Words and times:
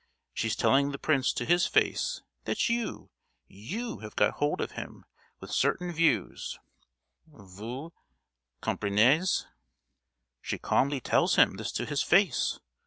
She's 0.33 0.55
telling 0.55 0.89
the 0.89 0.97
prince 0.97 1.31
to 1.33 1.45
his 1.45 1.67
face 1.67 2.23
that 2.45 2.69
you, 2.69 3.11
you 3.47 3.99
have 3.99 4.15
got 4.15 4.37
hold 4.41 4.59
of 4.59 4.71
him 4.71 5.05
with 5.39 5.51
certain 5.51 5.91
views—vous 5.91 6.57
comprenez?" 8.63 9.45
"She 10.41 10.57
calmly 10.57 11.01
tells 11.01 11.35
him 11.35 11.57
this 11.57 11.71
to 11.73 11.85
his 11.85 12.01
face! 12.01 12.59